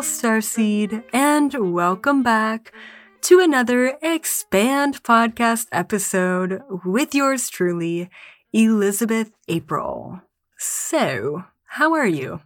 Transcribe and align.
Beautiful 0.00 0.30
starseed, 0.30 1.04
and 1.12 1.74
welcome 1.74 2.22
back 2.22 2.72
to 3.20 3.38
another 3.38 3.98
Expand 4.00 5.02
podcast 5.02 5.66
episode 5.72 6.62
with 6.86 7.14
yours 7.14 7.50
truly, 7.50 8.08
Elizabeth 8.50 9.30
April. 9.46 10.22
So, 10.56 11.44
how 11.66 11.92
are 11.92 12.06
you? 12.06 12.40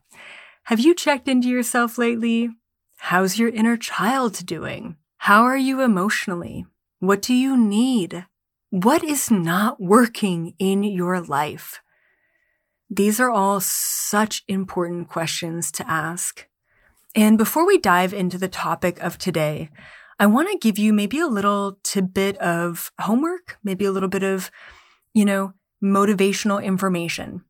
Have 0.64 0.78
you 0.78 0.94
checked 0.94 1.26
into 1.26 1.48
yourself 1.48 1.98
lately? 1.98 2.50
How's 2.98 3.36
your 3.36 3.48
inner 3.48 3.76
child 3.76 4.46
doing? 4.46 4.94
How 5.16 5.42
are 5.42 5.58
you 5.58 5.80
emotionally? 5.80 6.66
What 7.00 7.20
do 7.20 7.34
you 7.34 7.56
need? 7.56 8.26
What 8.70 9.02
is 9.02 9.28
not 9.28 9.80
working 9.80 10.54
in 10.60 10.84
your 10.84 11.20
life? 11.20 11.80
These 12.88 13.18
are 13.18 13.30
all 13.30 13.58
such 13.58 14.44
important 14.46 15.08
questions 15.08 15.72
to 15.72 15.90
ask. 15.90 16.46
And 17.14 17.36
before 17.36 17.66
we 17.66 17.78
dive 17.78 18.14
into 18.14 18.38
the 18.38 18.48
topic 18.48 18.98
of 19.02 19.18
today, 19.18 19.68
I 20.18 20.26
want 20.26 20.50
to 20.50 20.58
give 20.58 20.78
you 20.78 20.92
maybe 20.92 21.18
a 21.18 21.26
little 21.26 21.78
tidbit 21.82 22.38
of 22.38 22.90
homework, 23.00 23.58
maybe 23.62 23.84
a 23.84 23.92
little 23.92 24.08
bit 24.08 24.22
of, 24.22 24.50
you 25.12 25.24
know, 25.24 25.52
motivational 25.82 26.62
information. 26.62 27.44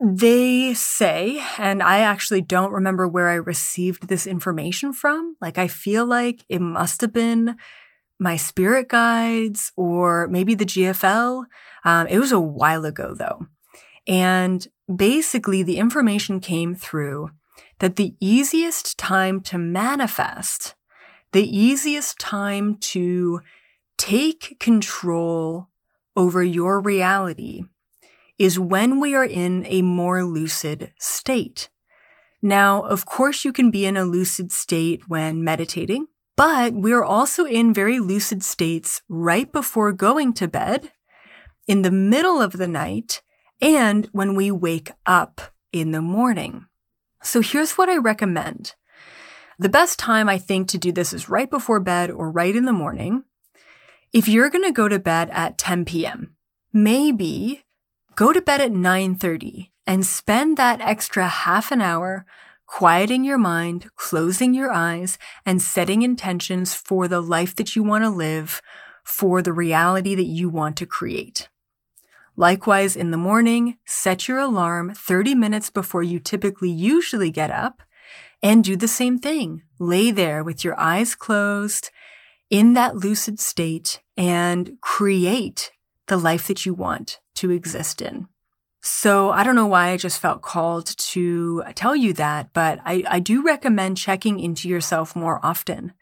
They 0.00 0.72
say, 0.74 1.44
and 1.58 1.82
I 1.82 2.00
actually 2.00 2.42
don't 2.42 2.72
remember 2.72 3.06
where 3.08 3.28
I 3.28 3.34
received 3.34 4.08
this 4.08 4.26
information 4.26 4.92
from. 4.92 5.36
Like, 5.40 5.58
I 5.58 5.68
feel 5.68 6.06
like 6.06 6.44
it 6.48 6.60
must 6.60 7.00
have 7.00 7.12
been 7.12 7.56
my 8.18 8.36
spirit 8.36 8.88
guides 8.88 9.72
or 9.76 10.28
maybe 10.28 10.54
the 10.54 10.64
GFL. 10.64 11.44
Um, 11.84 12.06
it 12.06 12.18
was 12.18 12.32
a 12.32 12.40
while 12.40 12.84
ago 12.84 13.14
though. 13.14 13.46
And 14.06 14.66
basically, 14.94 15.62
the 15.62 15.78
information 15.78 16.40
came 16.40 16.74
through 16.74 17.30
that 17.80 17.96
the 17.96 18.14
easiest 18.20 18.96
time 18.96 19.40
to 19.40 19.58
manifest, 19.58 20.74
the 21.32 21.44
easiest 21.44 22.18
time 22.18 22.76
to 22.76 23.40
take 23.98 24.58
control 24.60 25.68
over 26.16 26.42
your 26.42 26.80
reality 26.80 27.64
is 28.38 28.58
when 28.58 29.00
we 29.00 29.14
are 29.14 29.24
in 29.24 29.66
a 29.66 29.82
more 29.82 30.24
lucid 30.24 30.92
state. 30.98 31.68
Now, 32.42 32.82
of 32.82 33.04
course, 33.04 33.44
you 33.44 33.52
can 33.52 33.70
be 33.70 33.84
in 33.84 33.96
a 33.96 34.04
lucid 34.04 34.50
state 34.50 35.08
when 35.08 35.44
meditating, 35.44 36.06
but 36.36 36.72
we're 36.72 37.04
also 37.04 37.44
in 37.44 37.74
very 37.74 38.00
lucid 38.00 38.42
states 38.42 39.02
right 39.08 39.50
before 39.52 39.92
going 39.92 40.32
to 40.34 40.48
bed, 40.48 40.92
in 41.68 41.82
the 41.82 41.90
middle 41.90 42.40
of 42.40 42.52
the 42.52 42.66
night, 42.66 43.20
and 43.60 44.08
when 44.12 44.34
we 44.34 44.50
wake 44.50 44.90
up 45.04 45.52
in 45.70 45.90
the 45.90 46.00
morning. 46.00 46.64
So 47.22 47.40
here's 47.40 47.72
what 47.72 47.88
I 47.88 47.96
recommend. 47.96 48.74
The 49.58 49.68
best 49.68 49.98
time 49.98 50.28
I 50.28 50.38
think 50.38 50.68
to 50.68 50.78
do 50.78 50.90
this 50.90 51.12
is 51.12 51.28
right 51.28 51.50
before 51.50 51.80
bed 51.80 52.10
or 52.10 52.30
right 52.30 52.56
in 52.56 52.64
the 52.64 52.72
morning. 52.72 53.24
If 54.10 54.26
you're 54.26 54.48
going 54.48 54.64
to 54.64 54.72
go 54.72 54.88
to 54.88 54.98
bed 54.98 55.28
at 55.30 55.58
10 55.58 55.84
p.m., 55.84 56.34
maybe 56.72 57.64
go 58.16 58.32
to 58.32 58.40
bed 58.40 58.62
at 58.62 58.72
9:30 58.72 59.70
and 59.86 60.06
spend 60.06 60.56
that 60.56 60.80
extra 60.80 61.28
half 61.28 61.70
an 61.70 61.82
hour 61.82 62.24
quieting 62.66 63.22
your 63.22 63.36
mind, 63.36 63.90
closing 63.96 64.54
your 64.54 64.72
eyes, 64.72 65.18
and 65.44 65.60
setting 65.60 66.00
intentions 66.00 66.72
for 66.72 67.06
the 67.06 67.20
life 67.20 67.54
that 67.56 67.76
you 67.76 67.82
want 67.82 68.02
to 68.02 68.08
live, 68.08 68.62
for 69.04 69.42
the 69.42 69.52
reality 69.52 70.14
that 70.14 70.24
you 70.38 70.48
want 70.48 70.76
to 70.78 70.86
create. 70.86 71.49
Likewise, 72.40 72.96
in 72.96 73.10
the 73.10 73.18
morning, 73.18 73.76
set 73.84 74.26
your 74.26 74.38
alarm 74.38 74.94
30 74.94 75.34
minutes 75.34 75.68
before 75.68 76.02
you 76.02 76.18
typically 76.18 76.70
usually 76.70 77.30
get 77.30 77.50
up 77.50 77.82
and 78.42 78.64
do 78.64 78.76
the 78.76 78.88
same 78.88 79.18
thing. 79.18 79.60
Lay 79.78 80.10
there 80.10 80.42
with 80.42 80.64
your 80.64 80.74
eyes 80.80 81.14
closed 81.14 81.90
in 82.48 82.72
that 82.72 82.96
lucid 82.96 83.38
state 83.38 84.00
and 84.16 84.78
create 84.80 85.70
the 86.06 86.16
life 86.16 86.48
that 86.48 86.64
you 86.64 86.72
want 86.72 87.20
to 87.34 87.50
exist 87.50 88.00
in. 88.00 88.26
So 88.80 89.28
I 89.28 89.42
don't 89.42 89.54
know 89.54 89.66
why 89.66 89.90
I 89.90 89.98
just 89.98 90.18
felt 90.18 90.40
called 90.40 90.96
to 90.96 91.62
tell 91.74 91.94
you 91.94 92.14
that, 92.14 92.54
but 92.54 92.80
I, 92.86 93.04
I 93.06 93.20
do 93.20 93.42
recommend 93.42 93.98
checking 93.98 94.40
into 94.40 94.66
yourself 94.66 95.14
more 95.14 95.40
often. 95.42 95.92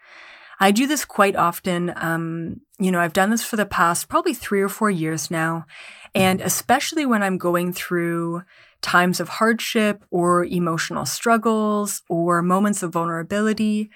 I 0.60 0.70
do 0.70 0.86
this 0.86 1.04
quite 1.04 1.36
often. 1.36 1.92
Um, 1.96 2.60
you 2.78 2.90
know, 2.90 3.00
I've 3.00 3.12
done 3.12 3.30
this 3.30 3.44
for 3.44 3.56
the 3.56 3.66
past 3.66 4.08
probably 4.08 4.34
three 4.34 4.60
or 4.60 4.68
four 4.68 4.90
years 4.90 5.30
now. 5.30 5.66
And 6.14 6.40
especially 6.40 7.06
when 7.06 7.22
I'm 7.22 7.38
going 7.38 7.72
through 7.72 8.42
times 8.80 9.20
of 9.20 9.28
hardship 9.28 10.04
or 10.10 10.44
emotional 10.44 11.06
struggles 11.06 12.02
or 12.08 12.42
moments 12.42 12.82
of 12.82 12.92
vulnerability, 12.92 13.90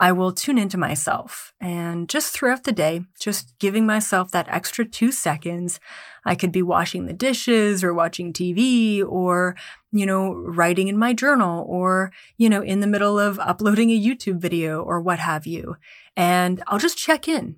I 0.00 0.12
will 0.12 0.30
tune 0.30 0.58
into 0.58 0.78
myself 0.78 1.52
and 1.60 2.08
just 2.08 2.32
throughout 2.32 2.62
the 2.62 2.72
day, 2.72 3.04
just 3.18 3.58
giving 3.58 3.84
myself 3.84 4.30
that 4.30 4.46
extra 4.48 4.84
two 4.84 5.10
seconds. 5.10 5.80
I 6.24 6.36
could 6.36 6.52
be 6.52 6.62
washing 6.62 7.06
the 7.06 7.12
dishes 7.12 7.82
or 7.82 7.92
watching 7.92 8.32
TV 8.32 9.04
or, 9.04 9.56
you 9.90 10.06
know, 10.06 10.34
writing 10.34 10.86
in 10.86 10.98
my 10.98 11.14
journal 11.14 11.64
or, 11.68 12.12
you 12.36 12.48
know, 12.48 12.62
in 12.62 12.78
the 12.78 12.86
middle 12.86 13.18
of 13.18 13.40
uploading 13.40 13.90
a 13.90 14.00
YouTube 14.00 14.38
video 14.38 14.82
or 14.82 15.00
what 15.00 15.18
have 15.18 15.48
you. 15.48 15.76
And 16.16 16.62
I'll 16.68 16.78
just 16.78 16.96
check 16.96 17.26
in. 17.26 17.56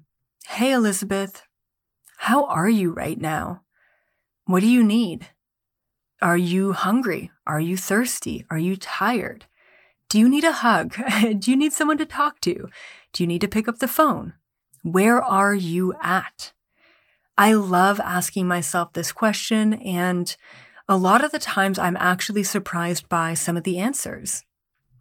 Hey, 0.49 0.73
Elizabeth, 0.73 1.43
how 2.17 2.47
are 2.47 2.71
you 2.71 2.91
right 2.91 3.21
now? 3.21 3.63
What 4.51 4.63
do 4.63 4.67
you 4.67 4.83
need? 4.83 5.29
Are 6.21 6.37
you 6.37 6.73
hungry? 6.73 7.31
Are 7.47 7.61
you 7.61 7.77
thirsty? 7.77 8.45
Are 8.51 8.59
you 8.59 8.77
tired? 8.77 9.45
Do 10.09 10.19
you 10.19 10.29
need 10.29 10.43
a 10.43 10.51
hug? 10.51 10.97
Do 11.39 11.53
you 11.53 11.57
need 11.57 11.73
someone 11.73 11.99
to 11.99 12.05
talk 12.05 12.41
to? 12.41 12.69
Do 13.13 13.23
you 13.23 13.29
need 13.29 13.43
to 13.43 13.47
pick 13.47 13.69
up 13.69 13.79
the 13.79 13.87
phone? 13.87 14.33
Where 14.83 15.23
are 15.23 15.55
you 15.55 15.95
at? 16.03 16.53
I 17.39 17.53
love 17.53 18.01
asking 18.01 18.49
myself 18.49 18.93
this 18.93 19.13
question, 19.13 19.75
and 19.75 20.37
a 20.89 20.97
lot 20.97 21.23
of 21.23 21.31
the 21.31 21.39
times 21.39 21.79
I'm 21.79 21.97
actually 21.99 22.43
surprised 22.43 23.09
by 23.09 23.35
some 23.35 23.57
of 23.57 23.63
the 23.63 23.79
answers. 23.79 24.43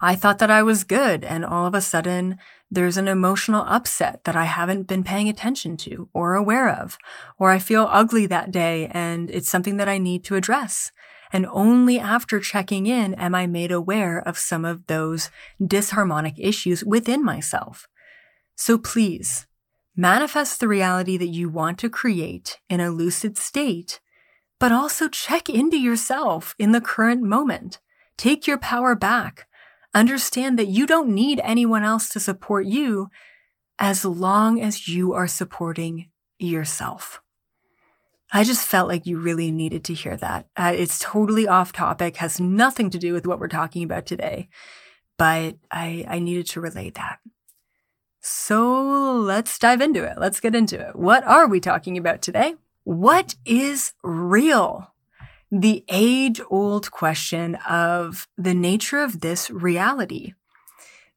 I 0.02 0.16
thought 0.16 0.40
that 0.40 0.52
I 0.52 0.64
was 0.64 0.84
good, 0.84 1.26
and 1.26 1.44
all 1.46 1.66
of 1.66 1.74
a 1.74 1.82
sudden, 1.82 2.38
there's 2.72 2.98
an 2.98 3.08
emotional 3.08 3.66
upset 3.68 4.24
that 4.24 4.36
I 4.36 4.46
haven't 4.46 4.88
been 4.88 5.04
paying 5.04 5.28
attention 5.28 5.76
to 5.78 6.10
or 6.14 6.36
aware 6.36 6.70
of, 6.70 6.98
or 7.38 7.50
I 7.52 7.60
feel 7.60 7.88
ugly 7.90 8.26
that 8.28 8.52
day 8.52 8.88
and 8.92 9.30
it's 9.32 9.50
something 9.50 9.78
that 9.78 9.90
I 9.90 9.98
need 9.98 10.24
to 10.26 10.36
address. 10.36 10.92
And 11.34 11.48
only 11.48 12.00
after 12.00 12.40
checking 12.40 12.86
in 12.88 13.14
am 13.16 13.36
I 13.36 13.48
made 13.48 13.72
aware 13.72 14.20
of 14.20 14.38
some 14.38 14.66
of 14.66 14.88
those 14.88 15.30
disharmonic 15.62 16.36
issues 16.38 16.84
within 16.84 17.24
myself. 17.24 17.88
So 18.56 18.78
please, 18.78 19.48
manifest 19.96 20.60
the 20.60 20.68
reality 20.68 21.18
that 21.18 21.28
you 21.28 21.50
want 21.50 21.78
to 21.80 21.90
create 21.90 22.60
in 22.70 22.80
a 22.80 22.92
lucid 22.92 23.38
state, 23.38 24.00
but 24.60 24.72
also 24.72 25.08
check 25.08 25.50
into 25.50 25.78
yourself 25.78 26.56
in 26.58 26.72
the 26.72 26.82
current 26.82 27.22
moment. 27.22 27.80
Take 28.18 28.48
your 28.48 28.58
power 28.58 28.96
back. 28.96 29.48
Understand 29.94 30.60
that 30.60 30.68
you 30.68 30.86
don't 30.86 31.10
need 31.10 31.42
anyone 31.44 31.84
else 31.84 32.10
to 32.10 32.20
support 32.20 32.66
you 32.66 33.10
as 33.80 34.06
long 34.06 34.62
as 34.62 34.88
you 34.88 35.14
are 35.14 35.28
supporting 35.28 36.10
yourself. 36.38 37.22
I 38.32 38.44
just 38.44 38.68
felt 38.68 38.88
like 38.88 39.08
you 39.08 39.18
really 39.18 39.52
needed 39.52 39.84
to 39.86 39.94
hear 39.94 40.16
that. 40.18 40.48
Uh, 40.56 40.74
it's 40.76 41.00
totally 41.00 41.48
off 41.48 41.74
topic, 41.74 42.18
has 42.18 42.40
nothing 42.40 42.92
to 42.92 43.00
do 43.00 43.14
with 43.14 43.26
what 43.26 43.40
we're 43.40 43.48
talking 43.48 43.84
about 43.84 44.06
today, 44.06 44.50
but 45.18 45.56
I, 45.72 46.06
I 46.08 46.20
needed 46.20 46.46
to 46.48 46.62
relay 46.62 46.92
that. 46.92 47.20
So 48.22 49.18
let's 49.18 49.58
dive 49.58 49.82
into 49.82 50.04
it. 50.04 50.20
Let's 50.20 50.40
get 50.40 50.54
into 50.54 50.80
it. 50.80 50.96
What 50.96 51.24
are 51.24 51.48
we 51.48 51.60
talking 51.60 51.98
about 51.98 52.22
today? 52.22 52.56
What 52.84 53.36
is 53.46 53.94
real? 54.04 54.94
The 55.52 55.84
age 55.90 56.40
old 56.50 56.92
question 56.92 57.56
of 57.68 58.28
the 58.38 58.54
nature 58.54 59.00
of 59.00 59.22
this 59.22 59.50
reality. 59.50 60.34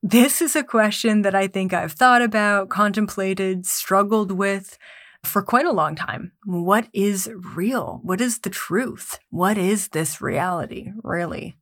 This 0.02 0.40
is 0.40 0.56
a 0.56 0.64
question 0.64 1.22
that 1.22 1.34
I 1.34 1.46
think 1.46 1.72
I've 1.72 1.92
thought 1.92 2.22
about, 2.22 2.68
contemplated, 2.68 3.66
struggled 3.66 4.32
with 4.32 4.78
for 5.22 5.42
quite 5.42 5.66
a 5.66 5.72
long 5.72 5.94
time. 5.94 6.32
What 6.44 6.88
is 6.92 7.30
real? 7.54 8.00
What 8.02 8.20
is 8.20 8.38
the 8.38 8.50
truth? 8.50 9.18
What 9.30 9.58
is 9.58 9.88
this 9.88 10.20
reality, 10.20 10.92
really? 11.04 11.56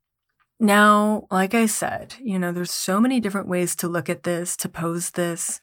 Now, 0.59 1.27
like 1.31 1.55
I 1.55 1.67
said, 1.67 2.15
you 2.23 2.39
know, 2.39 2.53
there's 2.53 2.71
so 2.71 3.01
many 3.01 3.19
different 3.21 3.49
ways 3.49 3.75
to 3.77 3.89
look 3.89 4.09
at 4.09 4.23
this, 4.23 4.57
to 4.59 4.69
pose 4.69 5.11
this. 5.11 5.61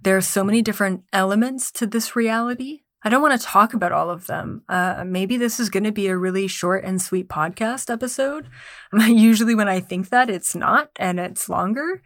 There 0.00 0.16
are 0.16 0.22
so 0.22 0.44
many 0.44 0.62
different 0.62 1.02
elements 1.12 1.70
to 1.72 1.86
this 1.86 2.14
reality. 2.14 2.83
I 3.04 3.10
don't 3.10 3.20
want 3.20 3.38
to 3.38 3.46
talk 3.46 3.74
about 3.74 3.92
all 3.92 4.08
of 4.08 4.26
them. 4.26 4.62
Uh, 4.66 5.04
maybe 5.06 5.36
this 5.36 5.60
is 5.60 5.68
going 5.68 5.84
to 5.84 5.92
be 5.92 6.06
a 6.06 6.16
really 6.16 6.48
short 6.48 6.84
and 6.84 7.00
sweet 7.00 7.28
podcast 7.28 7.90
episode. 7.90 8.48
Usually, 8.92 9.54
when 9.54 9.68
I 9.68 9.80
think 9.80 10.08
that, 10.08 10.30
it's 10.30 10.54
not, 10.54 10.90
and 10.96 11.20
it's 11.20 11.48
longer. 11.48 12.02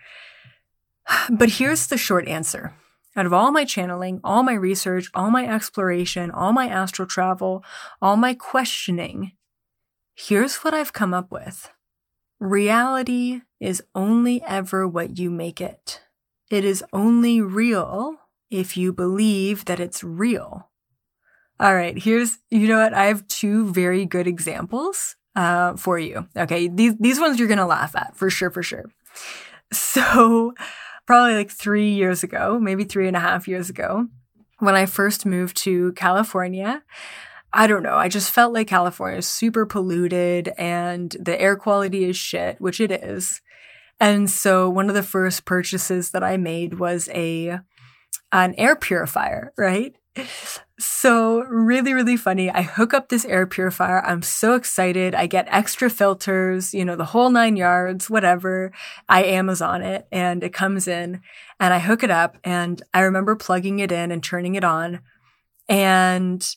But 1.31 1.53
here's 1.53 1.87
the 1.87 1.97
short 1.97 2.29
answer 2.29 2.75
out 3.17 3.27
of 3.27 3.33
all 3.33 3.51
my 3.51 3.65
channeling, 3.65 4.21
all 4.23 4.43
my 4.43 4.53
research, 4.53 5.11
all 5.13 5.31
my 5.31 5.47
exploration, 5.47 6.31
all 6.31 6.53
my 6.53 6.69
astral 6.69 7.09
travel, 7.09 7.65
all 8.01 8.17
my 8.17 8.33
questioning, 8.33 9.33
here's 10.15 10.59
what 10.59 10.73
I've 10.73 10.93
come 10.93 11.13
up 11.15 11.33
with. 11.33 11.71
reality 12.39 13.41
is 13.59 13.83
only 13.95 14.41
ever 14.47 14.87
what 14.87 15.19
you 15.19 15.31
make 15.31 15.61
it. 15.61 16.03
It 16.49 16.65
is 16.65 16.85
only 16.93 17.41
real 17.41 18.15
if 18.51 18.77
you 18.77 18.93
believe 18.93 19.65
that 19.65 19.81
it's 19.81 20.05
real. 20.05 20.71
All 21.61 21.75
right, 21.75 21.99
here's, 21.99 22.39
you 22.51 22.69
know 22.69 22.79
what? 22.79 22.95
I 22.95 23.07
have 23.07 23.27
two 23.27 23.71
very 23.73 24.05
good 24.05 24.27
examples 24.27 25.17
uh, 25.35 25.77
for 25.77 25.99
you. 25.99 26.29
Okay, 26.37 26.69
these, 26.69 26.95
these 26.99 27.19
ones 27.19 27.39
you're 27.39 27.49
to 27.49 27.67
laugh 27.67 27.97
at 27.97 28.17
for 28.17 28.31
sure, 28.31 28.51
for 28.51 28.63
sure. 28.63 28.85
So, 29.73 30.55
probably 31.07 31.35
like 31.35 31.51
three 31.51 31.91
years 31.91 32.23
ago, 32.23 32.59
maybe 32.61 32.85
three 32.85 33.09
and 33.09 33.17
a 33.17 33.21
half 33.21 33.49
years 33.49 33.69
ago, 33.69 34.07
when 34.59 34.75
I 34.75 34.87
first 34.87 35.27
moved 35.27 35.57
to 35.59 35.93
California, 35.93 36.83
I 37.53 37.67
don't 37.67 37.83
know. 37.83 37.95
I 37.95 38.09
just 38.09 38.31
felt 38.31 38.53
like 38.53 38.69
California 38.69 39.19
is 39.19 39.27
super 39.27 39.65
polluted 39.65 40.53
and 40.59 41.17
the 41.19 41.41
air 41.41 41.57
quality 41.57 42.05
is 42.05 42.17
shit, 42.17 42.61
which 42.61 42.81
it 42.81 42.93
is. 42.93 43.41
And 44.01 44.31
so 44.31 44.69
one 44.69 44.89
of 44.89 44.95
the 44.95 45.03
first 45.03 45.45
purchases 45.45 46.11
that 46.11 46.23
I 46.23 46.37
made 46.37 46.79
was 46.79 47.09
a 47.13 47.61
an 48.33 48.55
air 48.57 48.77
purifier, 48.77 49.53
right? 49.57 49.95
So 50.79 51.43
really, 51.43 51.93
really 51.93 52.17
funny. 52.17 52.51
I 52.51 52.63
hook 52.63 52.95
up 52.95 53.09
this 53.09 53.25
air 53.25 53.47
purifier. 53.47 54.05
I'm 54.05 54.23
so 54.23 54.55
excited. 54.55 55.15
I 55.15 55.27
get 55.27 55.49
extra 55.51 55.91
filters, 55.91 56.73
you 56.73 56.85
know, 56.85 56.97
the 56.97 57.07
whole 57.07 57.31
nine 57.31 57.57
yards, 57.57 58.09
whatever. 58.09 58.73
I 59.09 59.25
Amazon 59.25 59.83
it 59.83 60.07
and 60.13 60.43
it 60.43 60.53
comes 60.53 60.87
in 60.87 61.21
and 61.59 61.75
I 61.75 61.81
hook 61.81 62.03
it 62.03 62.11
up 62.11 62.39
and 62.45 62.83
I 62.95 63.01
remember 63.01 63.35
plugging 63.37 63.81
it 63.81 63.91
in 63.91 64.13
and 64.13 64.23
turning 64.23 64.55
it 64.55 64.65
on. 64.65 65.01
And 65.69 66.49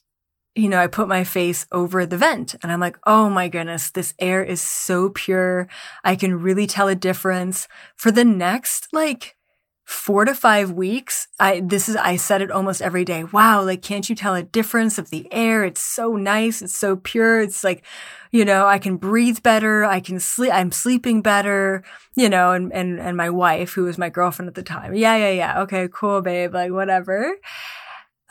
you 0.54 0.68
know, 0.68 0.80
I 0.80 0.88
put 0.88 1.08
my 1.08 1.24
face 1.24 1.66
over 1.72 2.06
the 2.06 2.18
vent 2.18 2.56
and 2.62 2.72
I'm 2.72 2.82
like, 2.82 2.98
oh 3.08 3.30
my 3.30 3.48
goodness, 3.48 3.90
this 3.90 4.14
air 4.20 4.44
is 4.44 4.62
so 4.62 5.10
pure. 5.10 5.70
I 6.04 6.18
can 6.18 6.42
really 6.42 6.68
tell 6.68 6.90
a 6.90 6.96
difference. 6.96 7.70
For 7.96 8.12
the 8.12 8.26
next 8.26 8.90
like 8.92 9.38
four 9.84 10.26
to 10.26 10.34
five 10.34 10.72
weeks, 10.72 11.28
I, 11.40 11.60
this 11.60 11.90
is, 11.90 11.96
I 11.96 12.16
said 12.16 12.42
it 12.42 12.52
almost 12.52 12.82
every 12.82 13.04
day. 13.04 13.24
Wow. 13.26 13.64
Like, 13.64 13.82
can't 13.82 14.10
you 14.10 14.16
tell 14.16 14.36
a 14.36 14.44
difference 14.44 14.98
of 14.98 15.10
the 15.10 15.28
air? 15.32 15.64
It's 15.64 15.82
so 15.82 16.16
nice. 16.16 16.62
It's 16.62 16.78
so 16.78 16.96
pure. 16.96 17.42
It's 17.42 17.64
like, 17.64 17.84
you 18.32 18.46
know, 18.46 18.68
I 18.68 18.80
can 18.80 18.98
breathe 18.98 19.44
better. 19.44 19.84
I 19.84 20.00
can 20.00 20.20
sleep. 20.20 20.54
I'm 20.54 20.72
sleeping 20.72 21.22
better, 21.22 21.84
you 22.16 22.30
know, 22.30 22.52
and, 22.54 22.72
and, 22.72 23.00
and 23.00 23.18
my 23.18 23.30
wife, 23.30 23.74
who 23.74 23.84
was 23.84 23.98
my 23.98 24.10
girlfriend 24.10 24.48
at 24.48 24.56
the 24.56 24.64
time. 24.64 24.94
Yeah. 24.94 25.18
Yeah. 25.18 25.32
Yeah. 25.32 25.62
Okay. 25.64 25.90
Cool, 25.92 26.22
babe. 26.22 26.54
Like, 26.54 26.72
whatever. 26.72 27.36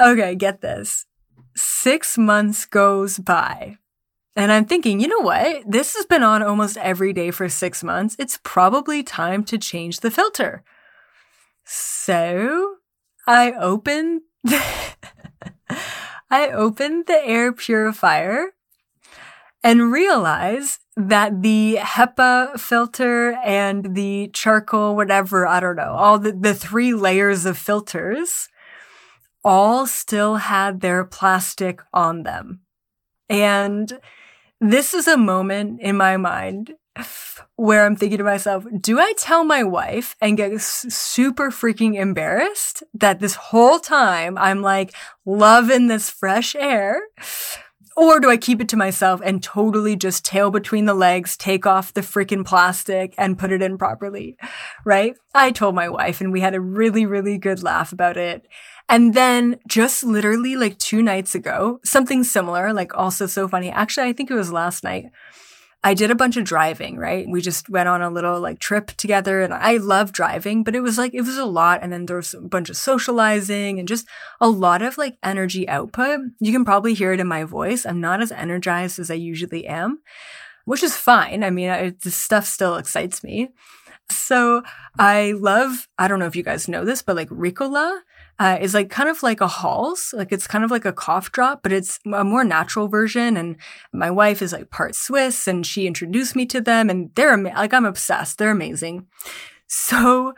Okay. 0.01 0.35
Get 0.35 0.63
this 0.63 1.07
six 1.57 2.17
months 2.17 2.65
goes 2.65 3.19
by. 3.19 3.77
And 4.37 4.53
I'm 4.53 4.65
thinking, 4.65 5.01
you 5.01 5.09
know 5.09 5.21
what? 5.21 5.65
This 5.67 5.95
has 5.97 6.07
been 6.07 6.23
on 6.23 6.43
almost 6.43 6.77
every 6.79 7.13
day 7.13 7.31
for 7.31 7.49
six 7.49 7.83
months. 7.83 8.17
It's 8.19 8.39
probably 8.45 9.03
time 9.03 9.45
to 9.45 9.59
change 9.59 10.01
the 10.01 10.11
filter. 10.11 10.63
So 11.73 12.79
I 13.29 13.53
opened, 13.53 14.23
I 16.29 16.49
opened 16.49 17.07
the 17.07 17.25
air 17.25 17.53
purifier 17.53 18.47
and 19.63 19.93
realize 19.93 20.81
that 20.97 21.43
the 21.43 21.77
HEPA 21.81 22.59
filter 22.59 23.35
and 23.45 23.95
the 23.95 24.31
charcoal, 24.33 24.97
whatever, 24.97 25.47
I 25.47 25.61
don't 25.61 25.77
know, 25.77 25.93
all 25.93 26.19
the, 26.19 26.33
the 26.33 26.55
three 26.55 26.93
layers 26.93 27.47
of 27.47 27.57
filters 27.57 28.49
all 29.45 29.87
still 29.87 30.37
had 30.37 30.81
their 30.81 31.05
plastic 31.05 31.83
on 31.95 32.25
them. 32.25 32.63
And 33.29 34.01
this 34.61 34.93
is 34.93 35.07
a 35.07 35.17
moment 35.17 35.81
in 35.81 35.97
my 35.97 36.17
mind 36.17 36.75
where 37.57 37.85
I'm 37.85 37.97
thinking 37.97 38.19
to 38.19 38.25
myself, 38.25 38.65
do 38.81 38.99
I 38.99 39.13
tell 39.17 39.45
my 39.45 39.63
wife 39.63 40.17
and 40.21 40.37
get 40.37 40.61
super 40.61 41.51
freaking 41.51 41.95
embarrassed 41.99 42.83
that 42.95 43.21
this 43.21 43.35
whole 43.35 43.79
time 43.79 44.39
I'm 44.39 44.63
like 44.63 44.95
loving 45.27 45.87
this 45.87 46.09
fresh 46.09 46.55
air? 46.57 47.01
Or 47.97 48.19
do 48.19 48.31
I 48.31 48.39
keep 48.39 48.63
it 48.63 48.69
to 48.71 48.77
myself 48.77 49.21
and 49.23 49.43
totally 49.43 49.95
just 49.95 50.25
tail 50.25 50.51
between 50.51 50.87
the 50.87 50.95
legs, 50.95 51.37
take 51.37 51.67
off 51.67 51.93
the 51.93 52.01
freaking 52.01 52.47
plastic 52.47 53.15
and 53.19 53.39
put 53.39 53.53
it 53.53 53.61
in 53.61 53.77
properly? 53.77 54.39
Right? 54.87 55.17
I 55.35 55.51
told 55.51 55.75
my 55.75 55.89
wife 55.89 56.21
and 56.21 56.33
we 56.33 56.41
had 56.41 56.55
a 56.55 56.61
really, 56.61 57.05
really 57.05 57.37
good 57.37 57.63
laugh 57.63 57.93
about 57.93 58.17
it. 58.17 58.47
And 58.89 59.13
then 59.13 59.59
just 59.69 60.03
literally 60.03 60.57
like 60.57 60.79
two 60.79 61.03
nights 61.03 61.35
ago, 61.35 61.79
something 61.85 62.25
similar, 62.25 62.73
like 62.73 62.97
also 62.97 63.27
so 63.27 63.47
funny. 63.47 63.71
Actually, 63.71 64.09
I 64.09 64.13
think 64.15 64.31
it 64.31 64.35
was 64.35 64.51
last 64.51 64.83
night. 64.83 65.07
I 65.83 65.95
did 65.95 66.11
a 66.11 66.15
bunch 66.15 66.37
of 66.37 66.45
driving, 66.45 66.99
right? 66.99 67.27
We 67.27 67.41
just 67.41 67.71
went 67.71 67.89
on 67.89 68.03
a 68.03 68.11
little 68.11 68.39
like 68.39 68.59
trip 68.59 68.89
together 68.99 69.41
and 69.41 69.55
I 69.55 69.79
love 69.79 70.13
driving, 70.13 70.63
but 70.63 70.77
it 70.77 70.81
was 70.81 70.99
like, 70.99 71.15
it 71.15 71.23
was 71.23 71.39
a 71.39 71.47
lot. 71.47 71.81
And 71.83 71.91
then 71.91 72.05
there 72.05 72.17
was 72.17 72.35
a 72.35 72.41
bunch 72.41 72.69
of 72.69 72.77
socializing 72.77 73.79
and 73.79 73.89
just 73.89 74.07
a 74.43 74.49
lot 74.49 74.83
of 74.83 74.99
like 74.99 75.17
energy 75.23 75.67
output. 75.69 76.21
You 76.39 76.53
can 76.53 76.67
probably 76.67 76.93
hear 76.93 77.13
it 77.15 77.21
in 77.21 77.27
my 77.27 77.45
voice. 77.45 77.87
I'm 77.87 78.01
not 78.01 78.21
as 78.21 78.31
energized 78.31 78.99
as 78.99 79.11
I 79.11 79.15
usually 79.15 79.67
am, 79.67 80.01
which 80.67 80.83
is 80.83 80.97
fine. 80.97 81.43
I 81.43 81.49
mean, 81.49 81.71
I, 81.71 81.95
this 82.03 82.17
stuff 82.17 82.45
still 82.45 82.77
excites 82.77 83.25
me. 83.25 83.49
So 84.11 84.63
I 84.99 85.33
love, 85.33 85.89
I 85.99 86.09
don't 86.09 86.19
know 86.19 86.27
if 86.27 86.37
you 86.37 86.43
guys 86.43 86.69
know 86.69 86.85
this, 86.85 87.01
but 87.01 87.17
like 87.17 87.31
Ricola 87.31 88.01
uh, 88.41 88.57
is 88.59 88.73
like 88.73 88.89
kind 88.89 89.11
of 89.11 89.23
like 89.23 89.43
a 89.43 89.47
Halls. 89.47 90.15
Like 90.17 90.33
it's 90.33 90.47
kind 90.47 90.65
of 90.65 90.71
like 90.71 90.87
a 90.87 90.95
cough 90.95 91.31
drop, 91.31 91.63
but 91.63 91.73
it's 91.73 92.01
a 92.11 92.25
more 92.25 92.43
natural 92.43 92.89
version. 92.89 93.37
And 93.37 93.57
my 93.93 94.11
wife 94.11 94.41
is 94.41 94.55
like 94.55 94.71
part 94.71 94.95
Swiss 94.95 95.47
and 95.47 95.65
she 95.67 95.87
introduced 95.87 96.35
me 96.35 96.47
to 96.47 96.61
them 96.63 96.89
and 96.89 97.11
they're 97.15 97.35
ama- 97.35 97.51
like, 97.51 97.75
I'm 97.75 97.85
obsessed. 97.85 98.39
They're 98.39 98.51
amazing. 98.51 99.07
So, 99.67 100.31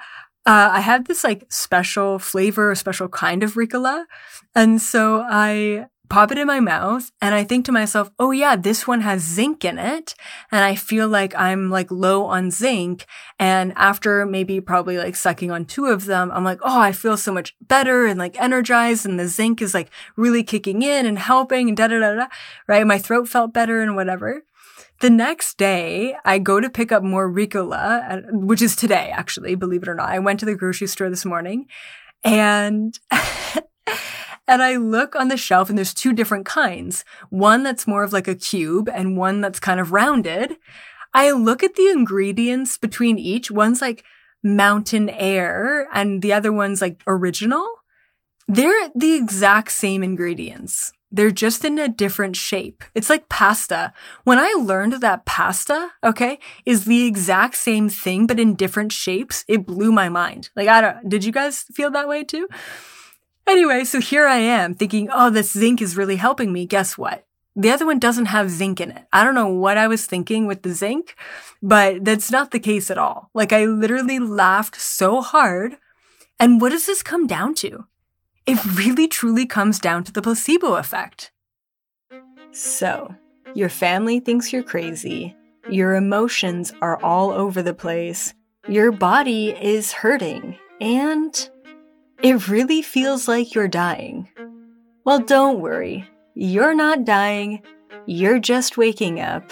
uh, 0.45 0.71
I 0.73 0.81
had 0.81 1.07
this 1.07 1.23
like 1.23 1.45
special 1.49 2.19
flavor, 2.19 2.75
special 2.75 3.09
kind 3.09 3.45
of 3.45 3.55
Ricola. 3.55 4.05
And 4.57 4.83
so 4.83 5.25
I 5.25 5.87
pop 6.13 6.31
it 6.31 6.37
in 6.37 6.47
my 6.47 6.61
mouth 6.61 7.11
and 7.23 7.35
I 7.35 7.43
think 7.43 7.65
to 7.65 7.73
myself, 7.73 8.11
oh 8.19 8.33
yeah, 8.33 8.55
this 8.55 8.87
one 8.87 9.01
has 9.01 9.23
zinc 9.23 9.65
in 9.65 9.79
it. 9.79 10.15
And 10.51 10.63
I 10.63 10.75
feel 10.75 11.09
like 11.09 11.35
I'm 11.35 11.71
like 11.71 11.91
low 11.91 12.27
on 12.27 12.51
zinc. 12.51 13.07
And 13.39 13.73
after 13.77 14.27
maybe 14.27 14.61
probably 14.61 14.99
like 14.99 15.17
sucking 15.17 15.51
on 15.51 15.65
two 15.65 15.87
of 15.87 16.05
them, 16.05 16.31
I'm 16.31 16.45
like, 16.45 16.59
oh, 16.63 16.79
I 16.79 16.93
feel 16.93 17.17
so 17.17 17.33
much 17.33 17.57
better 17.63 18.05
and 18.05 18.19
like 18.19 18.39
energized. 18.39 19.07
And 19.07 19.19
the 19.19 19.27
zinc 19.27 19.63
is 19.63 19.73
like 19.73 19.89
really 20.15 20.43
kicking 20.43 20.83
in 20.83 21.07
and 21.07 21.19
helping 21.19 21.69
and 21.69 21.77
da 21.79 21.89
da 21.89 21.99
da 21.99 22.15
da. 22.15 22.27
Right. 22.69 22.87
My 22.87 22.99
throat 22.99 23.27
felt 23.27 23.55
better 23.55 23.81
and 23.81 23.97
whatever. 23.97 24.43
The 25.01 25.09
next 25.09 25.57
day, 25.57 26.15
I 26.27 26.39
go 26.39 26.61
to 26.61 26.69
pick 26.69 26.93
up 26.93 27.03
more 27.03 27.33
Ricola, 27.33 28.23
which 28.31 28.61
is 28.61 28.77
today, 28.77 29.11
actually, 29.15 29.55
believe 29.55 29.83
it 29.83 29.89
or 29.89 29.95
not. 29.95 30.11
I 30.11 30.19
went 30.19 30.41
to 30.41 30.47
the 30.47 30.55
grocery 30.55 30.89
store 30.89 31.09
this 31.09 31.25
morning 31.25 31.69
and 32.25 32.99
And 34.53 34.63
I 34.63 34.77
look 34.77 35.17
on 35.17 35.29
the 35.29 35.39
shelf 35.39 35.71
and 35.71 35.79
there's 35.79 35.95
two 35.95 36.13
different 36.13 36.45
kinds. 36.45 37.07
One 37.31 37.63
that's 37.63 37.87
more 37.87 38.03
of 38.03 38.13
like 38.13 38.29
a 38.29 38.35
cube 38.35 38.87
and 38.87 39.17
one 39.17 39.41
that's 39.41 39.59
kind 39.59 39.81
of 39.81 39.93
rounded. 39.93 40.59
I 41.15 41.31
look 41.31 41.63
at 41.63 41.75
the 41.75 41.89
ingredients 41.89 42.77
between 42.77 43.19
each. 43.19 43.51
One's 43.51 43.81
like 43.81 44.05
mountain 44.43 45.09
air 45.09 45.89
and 45.95 46.21
the 46.21 46.35
other 46.35 46.53
one's 46.53 46.83
like 46.83 47.01
original. 47.07 47.67
They're 48.47 48.91
the 48.95 49.15
exact 49.15 49.73
same 49.73 50.03
ingredients. 50.03 50.93
They're 51.11 51.31
just 51.31 51.65
in 51.65 51.79
a 51.79 51.89
different 51.89 52.37
shape. 52.37 52.85
It's 52.95 53.09
like 53.09 53.31
pasta. 53.31 53.95
When 54.25 54.39
I 54.39 54.53
learned 54.53 54.93
that 55.01 55.25
pasta, 55.25 55.93
okay, 56.05 56.39
is 56.67 56.85
the 56.85 57.07
exact 57.07 57.57
same 57.57 57.89
thing, 57.89 58.27
but 58.27 58.39
in 58.39 58.55
different 58.55 58.93
shapes, 58.93 59.47
it 59.49 59.65
blew 59.65 59.93
my 59.93 60.11
mind. 60.11 60.51
Like, 60.55 60.69
I 60.69 60.83
don't, 60.83 61.09
did 61.09 61.25
you 61.25 61.33
guys 61.33 61.63
feel 61.73 61.91
that 61.93 62.07
way 62.07 62.23
too? 62.23 62.49
Anyway, 63.47 63.85
so 63.85 64.01
here 64.01 64.27
I 64.27 64.39
am 64.39 64.75
thinking, 64.75 65.09
oh, 65.13 65.31
this 65.31 65.53
zinc 65.53 65.83
is 65.83 65.97
really 65.97 66.17
helping 66.17 66.53
me. 66.53 66.67
Guess 66.67 66.97
what? 66.97 67.27
The 67.55 67.71
other 67.71 67.85
one 67.85 67.99
doesn't 67.99 68.27
have 68.27 68.51
zinc 68.51 68.81
in 68.81 68.91
it. 68.93 69.05
I 69.13 69.25
don't 69.25 69.35
know 69.35 69.49
what 69.49 69.77
I 69.77 69.87
was 69.87 70.07
thinking 70.07 70.47
with 70.47 70.63
the 70.63 70.73
zinc, 70.73 71.15
but 71.63 72.05
that's 72.05 72.31
not 72.31 72.51
the 72.51 72.61
case 72.61 72.91
at 72.91 72.99
all. 72.99 73.31
Like 73.35 73.53
I 73.53 73.67
literally 73.67 74.19
laughed 74.19 74.81
so 74.81 75.21
hard. 75.21 75.77
And 76.41 76.61
what 76.61 76.71
does 76.71 76.87
this 76.87 77.03
come 77.03 77.27
down 77.27 77.55
to? 77.57 77.87
It 78.47 78.65
really 78.77 79.07
truly 79.07 79.47
comes 79.47 79.79
down 79.79 80.03
to 80.05 80.13
the 80.13 80.23
placebo 80.23 80.75
effect. 80.77 81.31
So, 82.53 83.15
your 83.55 83.69
family 83.69 84.19
thinks 84.19 84.53
you're 84.53 84.63
crazy. 84.63 85.37
Your 85.69 85.95
emotions 85.95 86.73
are 86.81 87.01
all 87.03 87.31
over 87.31 87.63
the 87.63 87.75
place. 87.75 88.35
Your 88.67 88.93
body 88.93 89.51
is 89.51 89.93
hurting. 89.93 90.59
And 90.81 91.49
it 92.23 92.49
really 92.49 92.83
feels 92.83 93.29
like 93.29 93.55
you're 93.55 93.69
dying. 93.69 94.29
Well, 95.05 95.19
don't 95.19 95.61
worry. 95.61 96.09
You're 96.35 96.75
not 96.75 97.05
dying. 97.05 97.63
You're 98.07 98.39
just 98.39 98.77
waking 98.77 99.21
up 99.21 99.51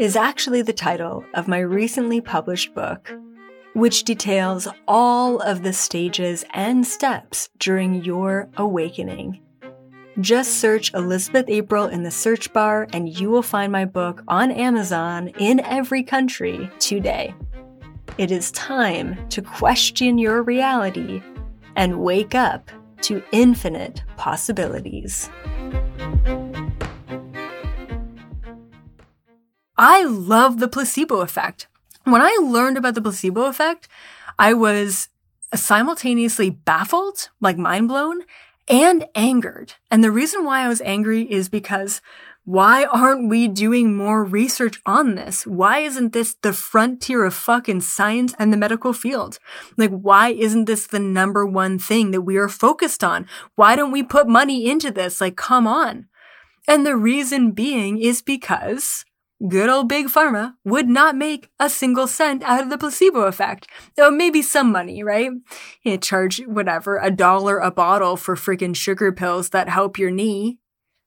is 0.00 0.16
actually 0.16 0.62
the 0.62 0.72
title 0.72 1.22
of 1.34 1.46
my 1.46 1.58
recently 1.58 2.22
published 2.22 2.74
book, 2.74 3.12
which 3.74 4.04
details 4.04 4.66
all 4.88 5.38
of 5.40 5.62
the 5.62 5.74
stages 5.74 6.42
and 6.54 6.86
steps 6.86 7.50
during 7.58 8.02
your 8.02 8.48
awakening. 8.56 9.38
Just 10.18 10.58
search 10.58 10.92
Elizabeth 10.94 11.44
April 11.48 11.84
in 11.84 12.02
the 12.02 12.10
search 12.10 12.50
bar 12.54 12.88
and 12.94 13.10
you 13.10 13.28
will 13.28 13.42
find 13.42 13.70
my 13.70 13.84
book 13.84 14.22
on 14.26 14.50
Amazon 14.50 15.28
in 15.38 15.60
every 15.60 16.02
country 16.02 16.70
today. 16.78 17.34
It 18.16 18.30
is 18.30 18.50
time 18.52 19.28
to 19.28 19.42
question 19.42 20.16
your 20.16 20.42
reality 20.42 21.22
and 21.80 21.98
wake 21.98 22.34
up 22.34 22.70
to 23.00 23.22
infinite 23.32 24.02
possibilities. 24.18 25.30
I 29.78 30.04
love 30.04 30.60
the 30.60 30.68
placebo 30.68 31.22
effect. 31.22 31.68
When 32.04 32.20
I 32.20 32.36
learned 32.42 32.76
about 32.76 32.94
the 32.94 33.00
placebo 33.00 33.46
effect, 33.46 33.88
I 34.38 34.52
was 34.52 35.08
simultaneously 35.54 36.50
baffled, 36.50 37.30
like 37.40 37.56
mind 37.56 37.88
blown, 37.88 38.24
and 38.68 39.06
angered. 39.14 39.72
And 39.90 40.04
the 40.04 40.10
reason 40.10 40.44
why 40.44 40.60
I 40.60 40.68
was 40.68 40.82
angry 40.82 41.22
is 41.32 41.48
because 41.48 42.02
why 42.50 42.84
aren't 42.86 43.28
we 43.28 43.46
doing 43.46 43.94
more 43.94 44.24
research 44.24 44.80
on 44.84 45.14
this? 45.14 45.46
Why 45.46 45.78
isn't 45.78 46.12
this 46.12 46.34
the 46.42 46.52
frontier 46.52 47.24
of 47.24 47.32
fucking 47.32 47.82
science 47.82 48.34
and 48.40 48.52
the 48.52 48.56
medical 48.56 48.92
field? 48.92 49.38
Like, 49.76 49.92
why 49.92 50.30
isn't 50.30 50.64
this 50.64 50.88
the 50.88 50.98
number 50.98 51.46
one 51.46 51.78
thing 51.78 52.10
that 52.10 52.22
we 52.22 52.36
are 52.38 52.48
focused 52.48 53.04
on? 53.04 53.28
Why 53.54 53.76
don't 53.76 53.92
we 53.92 54.02
put 54.02 54.26
money 54.26 54.68
into 54.68 54.90
this? 54.90 55.20
Like, 55.20 55.36
come 55.36 55.68
on. 55.68 56.08
And 56.66 56.84
the 56.84 56.96
reason 56.96 57.52
being 57.52 57.98
is 57.98 58.20
because 58.20 59.04
good 59.46 59.68
old 59.68 59.88
big 59.88 60.06
pharma 60.06 60.54
would 60.64 60.88
not 60.88 61.14
make 61.14 61.50
a 61.60 61.70
single 61.70 62.08
cent 62.08 62.42
out 62.42 62.62
of 62.62 62.68
the 62.68 62.78
placebo 62.78 63.22
effect. 63.22 63.68
Though 63.96 64.10
maybe 64.10 64.42
some 64.42 64.72
money, 64.72 65.04
right? 65.04 65.30
You 65.84 65.98
charge 65.98 66.40
whatever, 66.46 66.98
a 66.98 67.12
dollar 67.12 67.58
a 67.58 67.70
bottle 67.70 68.16
for 68.16 68.34
freaking 68.34 68.74
sugar 68.74 69.12
pills 69.12 69.50
that 69.50 69.68
help 69.68 69.98
your 69.98 70.10
knee. 70.10 70.58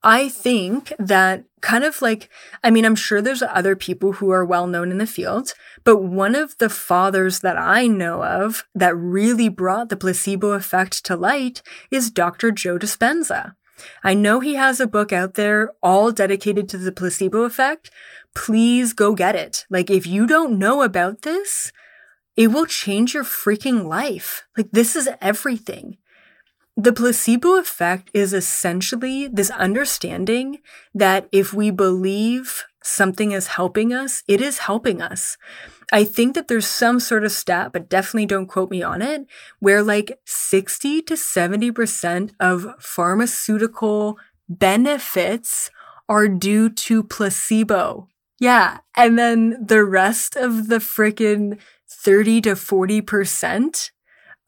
I 0.03 0.27
think 0.27 0.91
that 0.99 1.45
kind 1.61 1.85
of 1.85 2.01
like, 2.01 2.29
I 2.61 2.69
mean, 2.71 2.83
I'm 2.83 2.95
sure 2.95 3.21
there's 3.21 3.41
other 3.41 3.75
people 3.75 4.13
who 4.13 4.31
are 4.31 4.43
well 4.43 4.67
known 4.67 4.91
in 4.91 4.97
the 4.97 5.07
field, 5.07 5.53
but 5.85 6.03
one 6.03 6.35
of 6.35 6.57
the 6.57 6.69
fathers 6.69 7.39
that 7.39 7.57
I 7.57 7.87
know 7.87 8.23
of 8.23 8.65
that 8.75 8.97
really 8.97 9.47
brought 9.47 9.87
the 9.87 9.95
placebo 9.95 10.51
effect 10.51 11.05
to 11.05 11.15
light 11.15 11.61
is 11.89 12.11
Dr. 12.11 12.51
Joe 12.51 12.77
Dispenza. 12.77 13.55
I 14.03 14.13
know 14.13 14.41
he 14.41 14.55
has 14.55 14.79
a 14.79 14.87
book 14.87 15.13
out 15.13 15.35
there 15.35 15.71
all 15.81 16.11
dedicated 16.11 16.67
to 16.69 16.77
the 16.77 16.91
placebo 16.91 17.43
effect. 17.43 17.89
Please 18.35 18.93
go 18.93 19.13
get 19.15 19.35
it. 19.35 19.65
Like, 19.69 19.89
if 19.89 20.05
you 20.05 20.27
don't 20.27 20.59
know 20.59 20.81
about 20.81 21.21
this, 21.21 21.71
it 22.35 22.47
will 22.47 22.65
change 22.65 23.13
your 23.13 23.23
freaking 23.23 23.85
life. 23.85 24.43
Like, 24.57 24.71
this 24.71 24.95
is 24.95 25.09
everything. 25.21 25.97
The 26.75 26.93
placebo 26.93 27.57
effect 27.57 28.09
is 28.13 28.33
essentially 28.33 29.27
this 29.27 29.51
understanding 29.51 30.59
that 30.93 31.29
if 31.31 31.53
we 31.53 31.69
believe 31.69 32.63
something 32.83 33.31
is 33.31 33.47
helping 33.47 33.93
us, 33.93 34.23
it 34.27 34.41
is 34.41 34.59
helping 34.59 35.01
us. 35.01 35.37
I 35.91 36.03
think 36.03 36.33
that 36.33 36.47
there's 36.47 36.65
some 36.65 36.99
sort 36.99 37.23
of 37.23 37.31
stat, 37.31 37.71
but 37.71 37.89
definitely 37.89 38.25
don't 38.25 38.47
quote 38.47 38.71
me 38.71 38.81
on 38.81 39.03
it, 39.03 39.27
where 39.59 39.83
like 39.83 40.19
60 40.25 41.03
to 41.03 41.13
70% 41.13 42.31
of 42.39 42.73
pharmaceutical 42.79 44.17
benefits 44.49 45.69
are 46.09 46.27
due 46.27 46.69
to 46.69 47.03
placebo. 47.03 48.07
Yeah. 48.39 48.79
And 48.97 49.17
then 49.17 49.63
the 49.63 49.85
rest 49.85 50.35
of 50.35 50.67
the 50.67 50.79
freaking 50.79 51.59
30 51.87 52.41
to 52.41 52.49
40% 52.55 53.91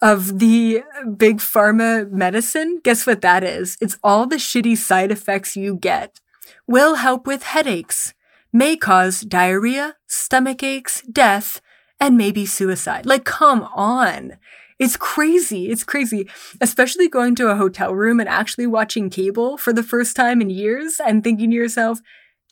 of 0.05 0.37
the 0.37 0.83
big 1.17 1.37
pharma 1.37 2.07
medicine, 2.11 2.79
guess 2.83 3.07
what 3.07 3.21
that 3.21 3.43
is? 3.43 3.75
It's 3.81 3.97
all 4.03 4.27
the 4.27 4.35
shitty 4.35 4.77
side 4.77 5.11
effects 5.11 5.55
you 5.55 5.77
get. 5.77 6.21
Will 6.67 6.95
help 6.95 7.25
with 7.25 7.41
headaches, 7.41 8.13
may 8.53 8.77
cause 8.77 9.21
diarrhea, 9.21 9.95
stomach 10.05 10.61
aches, 10.61 11.01
death, 11.11 11.59
and 11.99 12.17
maybe 12.17 12.45
suicide. 12.45 13.07
Like, 13.07 13.25
come 13.25 13.63
on. 13.73 14.37
It's 14.77 14.95
crazy. 14.95 15.71
It's 15.71 15.83
crazy. 15.83 16.29
Especially 16.61 17.09
going 17.09 17.33
to 17.35 17.49
a 17.49 17.55
hotel 17.55 17.95
room 17.95 18.19
and 18.19 18.29
actually 18.29 18.67
watching 18.67 19.09
cable 19.09 19.57
for 19.57 19.73
the 19.73 19.81
first 19.81 20.15
time 20.15 20.39
in 20.39 20.51
years 20.51 21.01
and 21.03 21.23
thinking 21.23 21.49
to 21.49 21.55
yourself, 21.55 21.99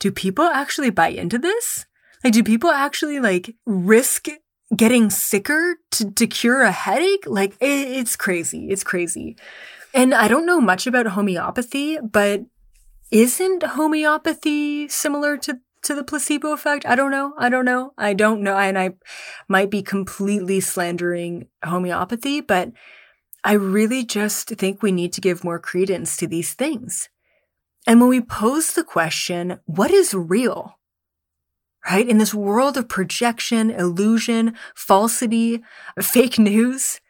do 0.00 0.10
people 0.10 0.46
actually 0.46 0.90
buy 0.90 1.08
into 1.08 1.38
this? 1.38 1.86
Like, 2.24 2.32
do 2.32 2.42
people 2.42 2.70
actually 2.70 3.20
like 3.20 3.54
risk 3.64 4.26
getting 4.76 5.10
sicker 5.10 5.76
to, 5.92 6.10
to 6.12 6.26
cure 6.26 6.62
a 6.62 6.72
headache. 6.72 7.24
Like 7.26 7.54
it, 7.60 7.88
it's 7.88 8.16
crazy. 8.16 8.68
It's 8.70 8.84
crazy. 8.84 9.36
And 9.92 10.14
I 10.14 10.28
don't 10.28 10.46
know 10.46 10.60
much 10.60 10.86
about 10.86 11.06
homeopathy, 11.06 11.98
but 11.98 12.42
isn't 13.10 13.62
homeopathy 13.62 14.88
similar 14.88 15.36
to 15.38 15.60
to 15.82 15.94
the 15.94 16.04
placebo 16.04 16.52
effect? 16.52 16.86
I 16.86 16.94
don't 16.94 17.10
know. 17.10 17.34
I 17.38 17.48
don't 17.48 17.64
know. 17.64 17.92
I 17.98 18.14
don't 18.14 18.42
know. 18.42 18.56
And 18.56 18.78
I 18.78 18.94
might 19.48 19.70
be 19.70 19.82
completely 19.82 20.60
slandering 20.60 21.48
homeopathy, 21.62 22.40
but 22.40 22.72
I 23.44 23.52
really 23.52 24.04
just 24.04 24.48
think 24.48 24.82
we 24.82 24.92
need 24.92 25.12
to 25.12 25.20
give 25.20 25.44
more 25.44 25.58
credence 25.58 26.16
to 26.16 26.26
these 26.26 26.54
things. 26.54 27.10
And 27.86 28.00
when 28.00 28.08
we 28.08 28.22
pose 28.22 28.72
the 28.72 28.84
question, 28.84 29.60
what 29.66 29.90
is 29.90 30.14
real? 30.14 30.78
Right? 31.88 32.08
In 32.08 32.18
this 32.18 32.34
world 32.34 32.76
of 32.76 32.88
projection, 32.88 33.70
illusion, 33.70 34.54
falsity, 34.74 35.62
fake 36.00 36.38
news, 36.38 37.00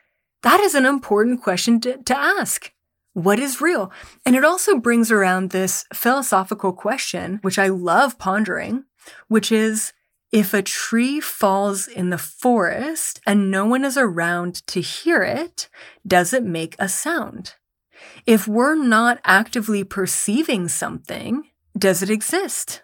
that 0.43 0.61
is 0.61 0.75
an 0.75 0.87
important 0.87 1.43
question 1.43 1.81
to, 1.81 1.99
to 2.03 2.17
ask. 2.17 2.73
What 3.15 3.39
is 3.39 3.61
real? 3.61 3.93
And 4.27 4.35
it 4.35 4.45
also 4.45 4.79
brings 4.79 5.11
around 5.13 5.51
this 5.51 5.87
philosophical 5.95 6.73
question, 6.73 7.39
which 7.43 7.59
I 7.59 7.69
love 7.69 8.19
pondering, 8.19 8.85
which 9.29 9.53
is 9.53 9.93
if 10.33 10.53
a 10.53 10.63
tree 10.63 11.21
falls 11.21 11.87
in 11.87 12.11
the 12.11 12.19
forest 12.19 13.21
and 13.25 13.53
no 13.53 13.67
one 13.67 13.85
is 13.85 13.97
around 13.97 14.67
to 14.67 14.81
hear 14.81 15.23
it, 15.23 15.69
does 16.05 16.33
it 16.33 16.43
make 16.43 16.75
a 16.81 16.89
sound? 16.89 17.55
If 18.27 18.49
we're 18.49 18.75
not 18.75 19.21
actively 19.25 19.85
perceiving 19.85 20.67
something, 20.67 21.45
does 21.79 22.03
it 22.03 22.11
exist? 22.11 22.83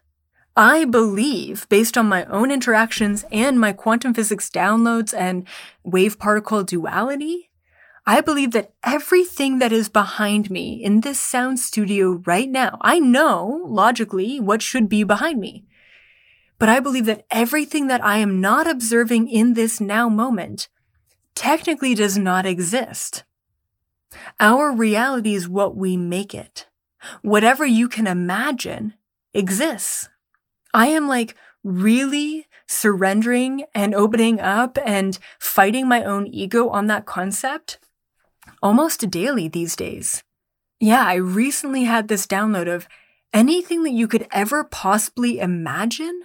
I 0.56 0.84
believe, 0.84 1.68
based 1.68 1.96
on 1.96 2.08
my 2.08 2.24
own 2.24 2.50
interactions 2.50 3.24
and 3.30 3.60
my 3.60 3.72
quantum 3.72 4.14
physics 4.14 4.50
downloads 4.50 5.14
and 5.16 5.46
wave 5.84 6.18
particle 6.18 6.64
duality, 6.64 7.50
I 8.06 8.20
believe 8.20 8.50
that 8.52 8.72
everything 8.82 9.58
that 9.60 9.72
is 9.72 9.88
behind 9.88 10.50
me 10.50 10.82
in 10.82 11.00
this 11.00 11.20
sound 11.20 11.60
studio 11.60 12.22
right 12.26 12.48
now, 12.48 12.78
I 12.80 12.98
know 12.98 13.62
logically 13.66 14.40
what 14.40 14.62
should 14.62 14.88
be 14.88 15.04
behind 15.04 15.38
me. 15.38 15.64
But 16.58 16.68
I 16.68 16.80
believe 16.80 17.06
that 17.06 17.24
everything 17.30 17.86
that 17.86 18.04
I 18.04 18.18
am 18.18 18.40
not 18.40 18.66
observing 18.66 19.28
in 19.28 19.54
this 19.54 19.80
now 19.80 20.08
moment 20.08 20.68
technically 21.34 21.94
does 21.94 22.18
not 22.18 22.44
exist. 22.44 23.24
Our 24.40 24.72
reality 24.72 25.34
is 25.34 25.48
what 25.48 25.76
we 25.76 25.96
make 25.96 26.34
it. 26.34 26.66
Whatever 27.22 27.64
you 27.64 27.88
can 27.88 28.06
imagine 28.06 28.94
exists. 29.32 30.08
I 30.72 30.88
am 30.88 31.08
like 31.08 31.34
really 31.62 32.46
surrendering 32.66 33.64
and 33.74 33.94
opening 33.94 34.40
up 34.40 34.78
and 34.84 35.18
fighting 35.38 35.88
my 35.88 36.04
own 36.04 36.26
ego 36.26 36.68
on 36.68 36.86
that 36.86 37.06
concept 37.06 37.78
almost 38.62 39.10
daily 39.10 39.48
these 39.48 39.76
days. 39.76 40.22
Yeah, 40.78 41.04
I 41.04 41.14
recently 41.14 41.84
had 41.84 42.08
this 42.08 42.26
download 42.26 42.72
of 42.72 42.88
anything 43.32 43.82
that 43.84 43.92
you 43.92 44.08
could 44.08 44.26
ever 44.30 44.64
possibly 44.64 45.38
imagine 45.38 46.22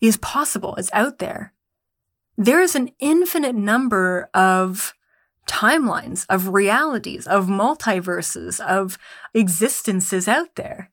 is 0.00 0.16
possible. 0.16 0.74
It's 0.76 0.90
out 0.92 1.18
there. 1.18 1.52
There 2.38 2.62
is 2.62 2.74
an 2.74 2.90
infinite 3.00 3.54
number 3.54 4.30
of 4.32 4.94
timelines, 5.46 6.24
of 6.30 6.48
realities, 6.48 7.26
of 7.26 7.46
multiverses, 7.46 8.60
of 8.60 8.96
existences 9.34 10.26
out 10.26 10.54
there 10.56 10.90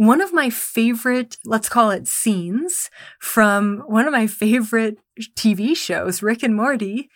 one 0.00 0.22
of 0.22 0.32
my 0.32 0.48
favorite, 0.48 1.36
let's 1.44 1.68
call 1.68 1.90
it 1.90 2.08
scenes 2.08 2.88
from 3.18 3.80
one 3.80 4.06
of 4.06 4.12
my 4.12 4.26
favorite 4.26 4.96
TV 5.36 5.76
shows, 5.76 6.22
Rick 6.22 6.42
and 6.42 6.56
Morty, 6.56 7.10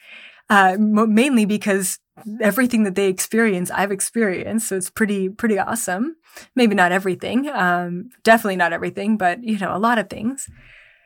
uh, 0.50 0.76
mainly 0.78 1.46
because 1.46 1.98
everything 2.42 2.82
that 2.82 2.94
they 2.94 3.08
experience, 3.08 3.70
I've 3.70 3.90
experienced. 3.90 4.68
So 4.68 4.76
it's 4.76 4.90
pretty, 4.90 5.30
pretty 5.30 5.58
awesome. 5.58 6.16
Maybe 6.54 6.74
not 6.74 6.92
everything. 6.92 7.48
Um, 7.48 8.10
definitely 8.22 8.56
not 8.56 8.74
everything, 8.74 9.16
but 9.16 9.42
you 9.42 9.56
know, 9.56 9.74
a 9.74 9.78
lot 9.78 9.98
of 9.98 10.10
things 10.10 10.46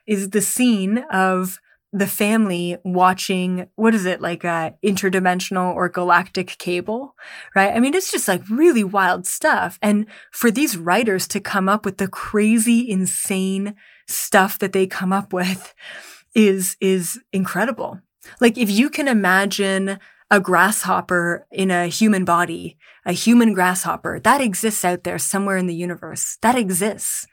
is 0.05 0.31
the 0.31 0.41
scene 0.41 1.05
of 1.13 1.61
the 1.93 2.07
family 2.07 2.77
watching 2.85 3.69
what 3.77 3.95
is 3.95 4.05
it 4.05 4.21
like 4.21 4.45
a 4.45 4.75
interdimensional 4.85 5.75
or 5.75 5.89
galactic 5.89 6.59
cable 6.59 7.15
right 7.55 7.75
i 7.75 7.81
mean 7.81 7.95
it's 7.95 8.13
just 8.13 8.29
like 8.29 8.43
really 8.51 8.85
wild 8.85 9.27
stuff 9.27 9.79
and 9.81 10.07
for 10.31 10.51
these 10.51 10.77
writers 10.77 11.27
to 11.27 11.41
come 11.41 11.69
up 11.69 11.85
with 11.85 11.97
the 11.97 12.09
crazy 12.09 12.91
insane 12.91 13.75
stuff 14.07 14.59
that 14.59 14.73
they 14.73 14.87
come 14.87 15.13
up 15.13 15.33
with 15.33 15.75
is 16.35 16.77
is 16.81 17.19
incredible 17.33 17.99
like 18.41 18.59
if 18.59 18.71
you 18.71 18.91
can 18.91 19.09
imagine 19.09 19.99
a 20.31 20.41
grasshopper 20.41 21.47
in 21.51 21.71
a 21.71 21.87
human 21.87 22.25
body, 22.25 22.77
a 23.07 23.13
human 23.13 23.53
grasshopper, 23.53 24.21
that 24.21 24.41
exists 24.41 24.85
out 24.85 25.05
there 25.05 25.19
somewhere 25.19 25.57
in 25.57 25.67
the 25.67 25.75
universe. 25.75 26.39
That 26.43 26.57
exists. 26.57 27.27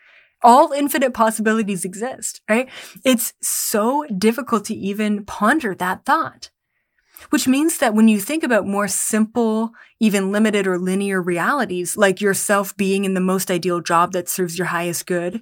All 0.45 0.71
infinite 0.73 1.15
possibilities 1.15 1.83
exist, 1.83 2.39
right? 2.47 2.69
It's 3.03 3.33
so 3.41 4.05
difficult 4.15 4.65
to 4.65 4.75
even 4.75 5.25
ponder 5.25 5.73
that 5.73 6.05
thought. 6.05 6.51
Which 7.31 7.47
means 7.47 7.79
that 7.79 7.95
when 7.95 8.07
you 8.07 8.19
think 8.19 8.43
about 8.43 8.67
more 8.67 8.87
simple, 8.87 9.71
even 9.99 10.31
limited 10.31 10.67
or 10.67 10.77
linear 10.77 11.19
realities, 11.19 11.97
like 11.97 12.21
yourself 12.21 12.77
being 12.77 13.05
in 13.05 13.15
the 13.15 13.21
most 13.21 13.49
ideal 13.49 13.81
job 13.81 14.11
that 14.11 14.29
serves 14.29 14.55
your 14.55 14.67
highest 14.67 15.07
good, 15.07 15.41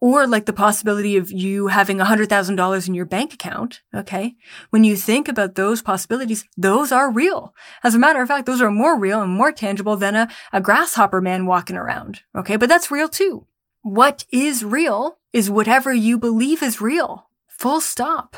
or 0.00 0.26
like 0.26 0.46
the 0.46 0.52
possibility 0.52 1.16
of 1.16 1.30
you 1.30 1.68
having 1.68 1.98
$100,000 1.98 2.88
in 2.88 2.94
your 2.94 3.04
bank 3.04 3.32
account. 3.34 3.82
Okay. 3.94 4.34
When 4.70 4.82
you 4.82 4.96
think 4.96 5.28
about 5.28 5.54
those 5.54 5.80
possibilities, 5.80 6.44
those 6.56 6.90
are 6.90 7.12
real. 7.12 7.54
As 7.84 7.94
a 7.94 8.00
matter 8.00 8.20
of 8.20 8.26
fact, 8.26 8.46
those 8.46 8.62
are 8.62 8.70
more 8.70 8.98
real 8.98 9.22
and 9.22 9.30
more 9.30 9.52
tangible 9.52 9.96
than 9.96 10.16
a, 10.16 10.28
a 10.52 10.60
grasshopper 10.60 11.20
man 11.20 11.46
walking 11.46 11.76
around. 11.76 12.22
Okay. 12.34 12.56
But 12.56 12.68
that's 12.68 12.90
real 12.90 13.08
too. 13.08 13.46
What 13.82 14.24
is 14.30 14.64
real 14.64 15.18
is 15.32 15.50
whatever 15.50 15.92
you 15.92 16.18
believe 16.18 16.62
is 16.62 16.80
real. 16.80 17.30
Full 17.48 17.80
stop. 17.80 18.36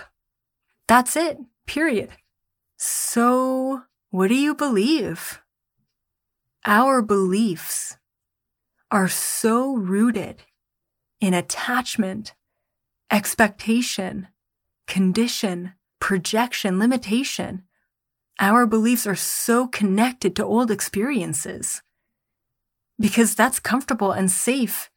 That's 0.86 1.16
it. 1.16 1.38
Period. 1.66 2.10
So 2.76 3.82
what 4.10 4.28
do 4.28 4.34
you 4.34 4.54
believe? 4.54 5.40
Our 6.64 7.02
beliefs 7.02 7.96
are 8.90 9.08
so 9.08 9.74
rooted 9.74 10.42
in 11.20 11.34
attachment, 11.34 12.34
expectation, 13.10 14.28
condition, 14.86 15.72
projection, 15.98 16.78
limitation. 16.78 17.64
Our 18.38 18.66
beliefs 18.66 19.06
are 19.06 19.16
so 19.16 19.66
connected 19.66 20.36
to 20.36 20.44
old 20.44 20.70
experiences 20.70 21.82
because 23.00 23.34
that's 23.34 23.58
comfortable 23.58 24.12
and 24.12 24.30
safe. 24.30 24.90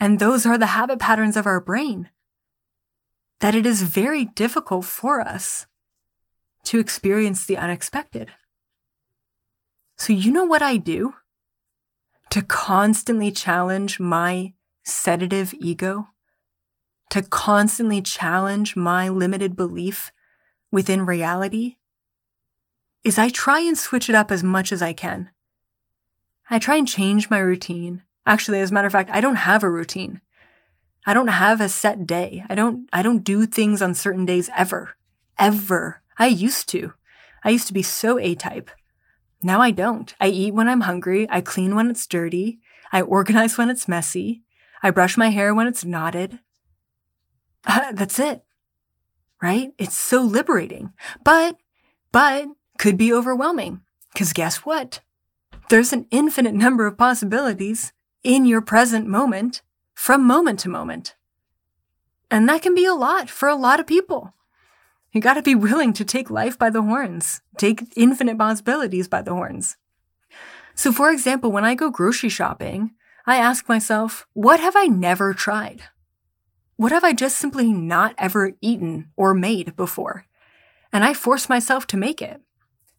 And 0.00 0.18
those 0.18 0.46
are 0.46 0.56
the 0.56 0.66
habit 0.66 0.98
patterns 0.98 1.36
of 1.36 1.46
our 1.46 1.60
brain 1.60 2.08
that 3.40 3.54
it 3.54 3.66
is 3.66 3.82
very 3.82 4.24
difficult 4.24 4.84
for 4.84 5.20
us 5.20 5.66
to 6.64 6.78
experience 6.78 7.44
the 7.44 7.56
unexpected. 7.56 8.30
So, 9.96 10.12
you 10.12 10.30
know 10.30 10.44
what 10.44 10.62
I 10.62 10.78
do 10.78 11.14
to 12.30 12.42
constantly 12.42 13.30
challenge 13.30 13.98
my 13.98 14.54
sedative 14.82 15.52
ego, 15.54 16.08
to 17.10 17.22
constantly 17.22 18.00
challenge 18.00 18.76
my 18.76 19.08
limited 19.08 19.56
belief 19.56 20.12
within 20.70 21.04
reality, 21.04 21.76
is 23.04 23.18
I 23.18 23.30
try 23.30 23.60
and 23.60 23.76
switch 23.76 24.08
it 24.08 24.14
up 24.14 24.30
as 24.30 24.42
much 24.42 24.72
as 24.72 24.80
I 24.80 24.92
can. 24.92 25.30
I 26.48 26.58
try 26.58 26.76
and 26.76 26.86
change 26.86 27.30
my 27.30 27.38
routine. 27.38 28.02
Actually, 28.30 28.60
as 28.60 28.70
a 28.70 28.74
matter 28.74 28.86
of 28.86 28.92
fact, 28.92 29.10
I 29.12 29.20
don't 29.20 29.34
have 29.34 29.64
a 29.64 29.68
routine. 29.68 30.20
I 31.04 31.14
don't 31.14 31.26
have 31.26 31.60
a 31.60 31.68
set 31.68 32.06
day. 32.06 32.44
I 32.48 32.54
don't, 32.54 32.88
I 32.92 33.02
don't 33.02 33.24
do 33.24 33.44
things 33.44 33.82
on 33.82 33.92
certain 33.92 34.24
days 34.24 34.48
ever. 34.56 34.94
Ever. 35.36 36.00
I 36.16 36.28
used 36.28 36.68
to. 36.68 36.92
I 37.42 37.50
used 37.50 37.66
to 37.66 37.72
be 37.72 37.82
so 37.82 38.20
A-type. 38.20 38.70
Now 39.42 39.60
I 39.60 39.72
don't. 39.72 40.14
I 40.20 40.28
eat 40.28 40.54
when 40.54 40.68
I'm 40.68 40.82
hungry. 40.82 41.26
I 41.28 41.40
clean 41.40 41.74
when 41.74 41.90
it's 41.90 42.06
dirty. 42.06 42.60
I 42.92 43.02
organize 43.02 43.58
when 43.58 43.68
it's 43.68 43.88
messy. 43.88 44.44
I 44.80 44.92
brush 44.92 45.16
my 45.16 45.30
hair 45.30 45.52
when 45.52 45.66
it's 45.66 45.84
knotted. 45.84 46.38
Uh, 47.66 47.90
that's 47.90 48.20
it. 48.20 48.44
Right? 49.42 49.72
It's 49.76 49.98
so 49.98 50.22
liberating. 50.22 50.92
But, 51.24 51.56
but 52.12 52.46
could 52.78 52.96
be 52.96 53.12
overwhelming. 53.12 53.80
Cause 54.14 54.32
guess 54.32 54.58
what? 54.58 55.00
There's 55.68 55.92
an 55.92 56.06
infinite 56.12 56.54
number 56.54 56.86
of 56.86 56.96
possibilities 56.96 57.92
in 58.22 58.44
your 58.44 58.60
present 58.60 59.06
moment 59.06 59.62
from 59.94 60.26
moment 60.26 60.58
to 60.60 60.68
moment. 60.68 61.14
And 62.30 62.48
that 62.48 62.62
can 62.62 62.74
be 62.74 62.84
a 62.84 62.94
lot 62.94 63.28
for 63.28 63.48
a 63.48 63.56
lot 63.56 63.80
of 63.80 63.86
people. 63.86 64.34
You 65.12 65.20
gotta 65.20 65.42
be 65.42 65.54
willing 65.54 65.92
to 65.94 66.04
take 66.04 66.30
life 66.30 66.58
by 66.58 66.70
the 66.70 66.82
horns, 66.82 67.40
take 67.56 67.92
infinite 67.96 68.38
possibilities 68.38 69.08
by 69.08 69.22
the 69.22 69.34
horns. 69.34 69.76
So, 70.74 70.92
for 70.92 71.10
example, 71.10 71.50
when 71.50 71.64
I 71.64 71.74
go 71.74 71.90
grocery 71.90 72.28
shopping, 72.28 72.92
I 73.26 73.36
ask 73.36 73.68
myself, 73.68 74.26
what 74.32 74.60
have 74.60 74.76
I 74.76 74.86
never 74.86 75.34
tried? 75.34 75.82
What 76.76 76.92
have 76.92 77.04
I 77.04 77.12
just 77.12 77.36
simply 77.36 77.72
not 77.72 78.14
ever 78.16 78.52
eaten 78.60 79.10
or 79.16 79.34
made 79.34 79.76
before? 79.76 80.24
And 80.92 81.04
I 81.04 81.12
force 81.12 81.48
myself 81.48 81.86
to 81.88 81.96
make 81.96 82.22
it. 82.22 82.40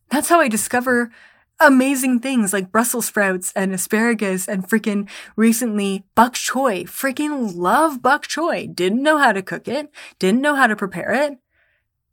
That's 0.09 0.29
how 0.29 0.39
I 0.39 0.47
discover 0.47 1.11
amazing 1.61 2.19
things 2.19 2.51
like 2.51 2.71
Brussels 2.71 3.05
sprouts 3.05 3.53
and 3.55 3.73
asparagus 3.73 4.47
and 4.47 4.67
freaking 4.67 5.07
recently 5.35 6.03
bok 6.15 6.33
choy. 6.33 6.83
Freaking 6.83 7.55
love 7.55 8.01
bok 8.01 8.27
choy. 8.27 8.73
Didn't 8.73 9.03
know 9.03 9.17
how 9.17 9.31
to 9.31 9.41
cook 9.41 9.67
it. 9.67 9.89
Didn't 10.19 10.41
know 10.41 10.55
how 10.55 10.67
to 10.67 10.75
prepare 10.75 11.13
it. 11.13 11.37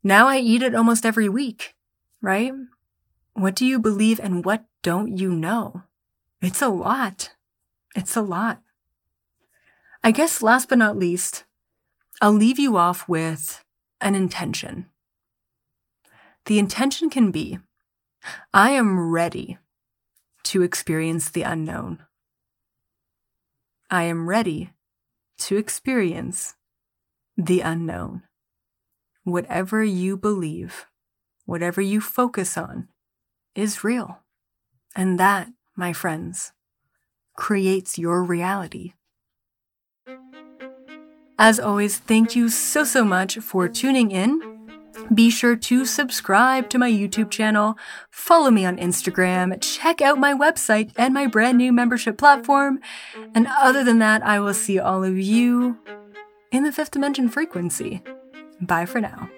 Now 0.04 0.28
I 0.28 0.38
eat 0.38 0.62
it 0.62 0.74
almost 0.74 1.06
every 1.06 1.28
week, 1.28 1.74
right? 2.20 2.52
What 3.32 3.56
do 3.56 3.64
you 3.64 3.78
believe 3.78 4.20
and 4.20 4.44
what 4.44 4.64
don't 4.82 5.16
you 5.16 5.30
know? 5.30 5.82
It's 6.40 6.62
a 6.62 6.68
lot. 6.68 7.30
It's 7.96 8.16
a 8.16 8.22
lot. 8.22 8.60
I 10.04 10.10
guess 10.10 10.42
last 10.42 10.68
but 10.68 10.78
not 10.78 10.96
least, 10.96 11.44
I'll 12.20 12.32
leave 12.32 12.58
you 12.58 12.76
off 12.76 13.08
with 13.08 13.64
an 14.00 14.14
intention. 14.14 14.86
The 16.44 16.58
intention 16.58 17.10
can 17.10 17.30
be 17.30 17.58
I 18.52 18.70
am 18.70 19.10
ready 19.10 19.58
to 20.44 20.62
experience 20.62 21.30
the 21.30 21.42
unknown. 21.42 22.04
I 23.90 24.04
am 24.04 24.28
ready 24.28 24.72
to 25.38 25.56
experience 25.56 26.56
the 27.36 27.60
unknown. 27.60 28.22
Whatever 29.24 29.82
you 29.84 30.16
believe, 30.16 30.86
whatever 31.44 31.80
you 31.80 32.00
focus 32.00 32.56
on, 32.56 32.88
is 33.54 33.84
real. 33.84 34.20
And 34.96 35.18
that, 35.18 35.48
my 35.76 35.92
friends, 35.92 36.52
creates 37.36 37.98
your 37.98 38.22
reality. 38.22 38.94
As 41.38 41.60
always, 41.60 41.98
thank 41.98 42.34
you 42.34 42.48
so, 42.48 42.82
so 42.82 43.04
much 43.04 43.38
for 43.38 43.68
tuning 43.68 44.10
in. 44.10 44.57
Be 45.12 45.30
sure 45.30 45.56
to 45.56 45.86
subscribe 45.86 46.68
to 46.70 46.78
my 46.78 46.90
YouTube 46.90 47.30
channel, 47.30 47.78
follow 48.10 48.50
me 48.50 48.64
on 48.64 48.76
Instagram, 48.76 49.60
check 49.60 50.00
out 50.00 50.18
my 50.18 50.34
website 50.34 50.92
and 50.96 51.14
my 51.14 51.26
brand 51.26 51.58
new 51.58 51.72
membership 51.72 52.18
platform. 52.18 52.80
And 53.34 53.46
other 53.60 53.84
than 53.84 53.98
that, 54.00 54.22
I 54.22 54.40
will 54.40 54.54
see 54.54 54.78
all 54.78 55.04
of 55.04 55.18
you 55.18 55.78
in 56.50 56.64
the 56.64 56.72
fifth 56.72 56.90
dimension 56.90 57.28
frequency. 57.28 58.02
Bye 58.60 58.86
for 58.86 59.00
now. 59.00 59.30